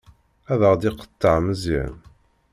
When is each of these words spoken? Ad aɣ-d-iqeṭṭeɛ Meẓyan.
Ad 0.51 0.61
aɣ-d-iqeṭṭeɛ 0.67 1.35
Meẓyan. 1.45 1.95